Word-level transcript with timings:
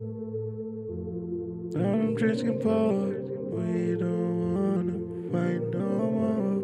I'm 0.00 0.14
drinking 2.14 2.60
bored. 2.60 3.20
We 3.50 3.96
don't 3.96 4.54
wanna 4.54 4.92
fight 5.32 5.62
no 5.72 5.88
more. 6.14 6.62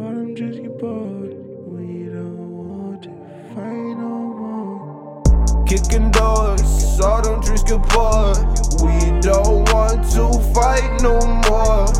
All 0.00 0.08
I'm 0.08 0.32
drinking 0.34 0.78
bored. 0.78 1.34
We 1.66 2.04
don't 2.06 2.48
want 2.56 3.02
to 3.02 3.10
fight 3.54 3.92
no 3.98 4.08
more. 4.40 5.64
Kicking 5.66 6.10
doors, 6.12 6.98
all 7.00 7.20
them 7.20 7.40
drinks 7.42 7.64
get 7.64 7.82
poured. 7.90 8.38
We 8.80 9.20
don't 9.20 9.70
want 9.70 10.10
to 10.12 10.32
fight 10.54 11.02
no 11.02 11.20
more. 11.50 11.92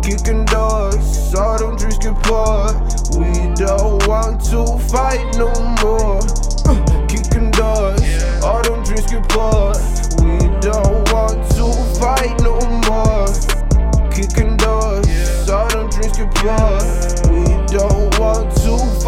Kicking 0.00 0.46
doors, 0.46 1.34
all 1.34 1.58
them 1.58 1.76
drinks 1.76 1.98
get 1.98 2.16
poured. 2.22 2.74
We 3.18 3.52
don't 3.54 4.08
want 4.08 4.42
to 4.46 4.78
fight 4.88 5.36
no 5.36 5.52
more. 5.52 5.69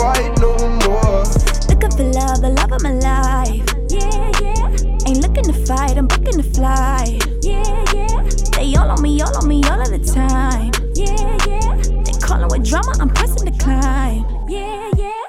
Fight 0.03 0.35
no 0.41 0.53
more. 0.85 1.23
Looking 1.71 1.93
for 1.99 2.07
love, 2.19 2.39
the 2.43 2.51
love 2.59 2.73
of 2.73 2.83
my 2.83 2.95
life. 3.11 3.67
Yeah, 3.89 4.31
yeah. 4.43 5.07
Ain't 5.07 5.21
looking 5.25 5.47
to 5.51 5.57
fight, 5.67 5.97
I'm 5.97 6.09
booking 6.09 6.39
to 6.43 6.47
fly. 6.59 7.19
Yeah, 7.41 7.85
yeah. 7.95 8.17
They 8.57 8.75
all 8.75 8.91
on 8.91 9.01
me, 9.01 9.21
all 9.23 9.37
on 9.37 9.47
me, 9.47 9.63
all 9.71 9.81
of 9.81 9.91
the 9.95 10.03
time. 10.03 10.73
Yeah, 10.95 11.31
yeah. 11.47 11.71
They 12.07 12.15
calling 12.19 12.51
with 12.51 12.65
drama, 12.69 12.93
I'm 12.99 13.11
pressing 13.11 13.47
climb 13.59 14.27
Yeah, 14.49 14.91
yeah. 14.97 15.25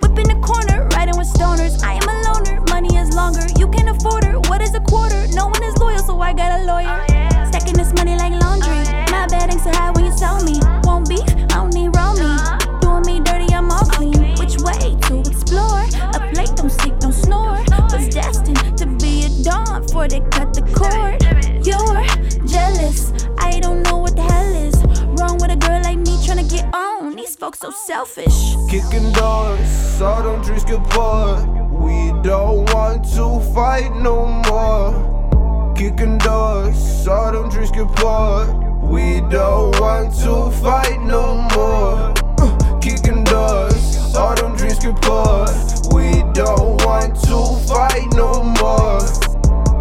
Whipping 0.00 0.28
the 0.32 0.40
corner, 0.40 0.88
riding 0.96 1.16
with 1.18 1.28
stoners. 1.28 1.82
I 1.84 1.92
am 2.00 2.08
a 2.08 2.16
loner, 2.26 2.56
money 2.72 2.96
is 2.96 3.14
longer. 3.14 3.44
You 3.58 3.68
can't 3.68 3.90
afford 3.94 4.24
her. 4.24 4.40
What 4.48 4.62
is 4.62 4.74
a 4.74 4.80
quarter? 4.80 5.20
No 5.32 5.48
one 5.48 5.62
is 5.62 5.76
loyal, 5.76 5.98
so 5.98 6.18
I 6.20 6.32
got 6.32 6.60
a 6.60 6.64
lawyer. 6.64 7.13
Folks 27.44 27.58
so 27.58 27.70
selfish. 27.70 28.56
Kicking 28.70 29.12
doors, 29.12 30.00
all 30.00 30.22
them 30.22 30.40
drinks 30.42 30.64
get 30.64 30.82
poured. 30.84 31.44
We 31.70 32.10
don't 32.22 32.64
want 32.72 33.04
to 33.16 33.38
fight 33.52 33.94
no 33.96 34.24
more. 34.48 35.74
Kicking 35.76 36.16
doors, 36.16 37.06
all 37.06 37.32
them 37.32 37.50
drinks 37.50 37.70
get 37.70 37.88
poured. 37.96 38.48
We 38.82 39.20
don't 39.28 39.78
want 39.78 40.14
to 40.22 40.50
fight 40.62 41.02
no 41.02 41.42
more. 41.54 42.14
Kicking 42.80 43.24
doors, 43.24 44.14
all 44.16 44.34
them 44.36 44.56
drinks 44.56 44.78
get 44.78 44.96
poured. 45.02 45.50
We 45.92 46.22
don't 46.32 46.82
want 46.82 47.14
to 47.28 47.38
fight 47.68 48.08
no 48.14 48.42
more. 48.60 49.04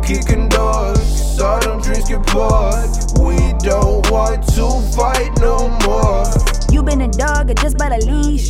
Kicking 0.04 0.50
doors, 0.50 1.40
all 1.40 1.62
them 1.62 1.82
drinks 1.82 2.10
get 2.10 2.26
poured. 2.28 2.92
We 3.24 3.38
don't 3.60 4.12
want 4.12 4.44
to 4.50 4.66
fight 4.98 5.32
no 5.40 5.70
more. 5.86 6.43
You 6.74 6.82
been 6.82 7.02
a 7.02 7.08
dog 7.08 7.52
or 7.52 7.54
just 7.54 7.78
by 7.78 7.90
the 7.90 8.04
leash. 8.04 8.50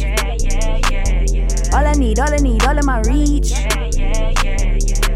All 1.73 1.85
I 1.85 1.91
need, 1.91 2.19
all 2.19 2.33
I 2.33 2.38
need, 2.38 2.63
all 2.63 2.77
in 2.77 2.85
my 2.85 3.02
reach. 3.02 3.52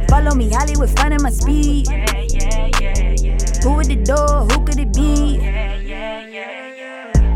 Follow 0.10 0.36
me, 0.36 0.50
Hollywood, 0.52 0.90
finding 1.00 1.24
my 1.24 1.30
speed. 1.30 1.88
Who 3.64 3.80
at 3.80 3.88
the 3.88 3.96
door? 4.04 4.44
Who 4.52 4.66
could 4.66 4.80
it 4.80 4.94
be? 4.94 5.40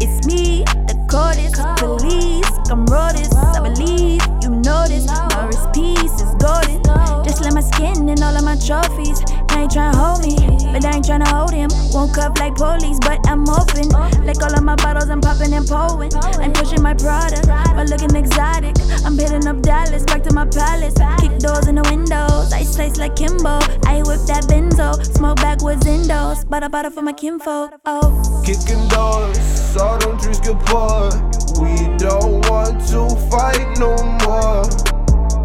It's 0.03 0.27
me, 0.27 0.66
the 0.92 1.08
coldest 1.09 1.55
police. 1.80 2.52
I'm 2.70 2.86
this, 3.15 3.32
I 3.33 3.61
believe 3.64 4.21
you 4.43 4.49
know 4.49 4.83
this. 4.89 5.05
Norris 5.08 5.67
piece 5.71 6.20
is 6.20 6.36
golden. 6.36 6.83
Just 7.23 7.42
like 7.42 7.53
my 7.53 7.61
skin 7.61 8.09
and 8.09 8.21
all 8.21 8.36
of 8.36 8.43
my 8.43 8.58
trophies. 8.59 9.23
They 9.48 9.64
ain't 9.64 9.71
tryna 9.71 9.95
hold 9.95 10.20
me, 10.27 10.51
but 10.71 10.86
I 10.86 10.95
ain't 10.95 11.05
tryna 11.05 11.27
hold 11.27 11.54
him. 11.54 11.70
Won't 11.93 12.15
cuff 12.15 12.37
like 12.39 12.55
police, 12.55 12.99
but 12.99 13.20
I'm 13.27 13.48
open. 13.49 13.89
Like 14.26 14.42
all 14.42 14.54
of 14.54 14.64
my 14.64 14.76
bottles, 14.76 15.09
I'm 15.09 15.21
popping 15.21 15.54
and 15.54 15.67
pulling. 15.67 16.11
I'm 16.15 16.54
pushing 16.54 16.82
my 16.82 16.93
product, 16.93 17.48
but 17.48 17.89
looking 17.89 18.15
exotic. 18.15 18.76
I'm 19.05 19.17
hitting 19.17 19.48
up 19.48 19.61
Dallas, 19.61 20.04
back 20.04 20.23
to 20.23 20.33
my 20.33 20.45
palace. 20.45 20.95
Kick 21.20 21.39
doors 21.39 21.67
in 21.67 21.76
the 21.76 21.83
windows, 21.83 22.54
I 22.54 22.64
slice 22.64 22.98
like 22.98 23.15
Kimbo. 23.15 23.59
I 23.86 24.02
whip 24.05 24.21
that 24.27 24.45
benzo, 24.48 25.04
smoke 25.15 25.37
backwoods 25.37 25.86
indoors. 25.86 26.45
Bada 26.45 26.70
bada 26.70 26.92
for 26.92 27.02
my 27.02 27.14
kinfolk. 27.14 27.73
Oh. 27.86 28.42
Kicking 28.45 28.88
doors, 28.88 29.77
all 29.77 29.98
them 29.99 30.17
drinks 30.17 30.39
get 30.39 30.59
poured. 30.65 31.14
We 31.59 31.76
don't 31.98 32.48
want 32.49 32.80
to 32.89 33.09
fight 33.30 33.77
no 33.77 33.95
more. 34.26 34.64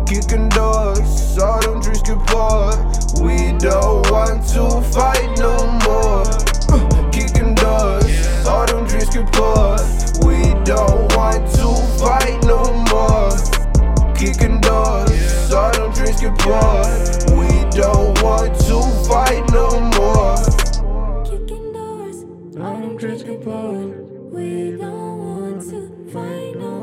Kicking 0.06 0.48
doors, 0.50 1.38
all 1.38 1.60
them 1.62 1.80
drinks 1.80 2.02
want 4.36 4.48
to 4.48 4.92
fight 4.92 5.38
no 5.38 5.56
more. 5.84 6.24
Uh, 6.68 7.10
kicking 7.10 7.54
doors, 7.54 8.46
all 8.46 8.66
them 8.66 8.86
dreams 8.86 9.08
can 9.10 9.26
pour. 9.28 9.76
We 10.26 10.52
don't 10.64 11.14
want 11.16 11.50
to 11.54 11.68
fight 11.98 12.42
no 12.44 12.62
more. 12.90 13.30
Kicking 14.14 14.60
doors, 14.60 15.52
all 15.52 15.72
them 15.72 15.92
dreams 15.92 16.20
can 16.20 16.36
pour. 16.36 17.36
We 17.36 17.48
don't 17.70 18.20
want 18.22 18.58
to 18.60 18.82
fight 19.08 19.44
no 19.52 19.80
more. 19.96 20.36
Kicking 21.24 21.72
doors, 21.72 22.24
all 22.58 22.80
them 22.80 22.96
dreams 22.96 23.22
can 23.22 23.38
pour. 23.42 23.72
We 24.30 24.76
don't 24.76 25.18
want 25.18 25.62
to 25.70 26.10
fight 26.12 26.54
no 26.56 26.60
more. 26.60 26.75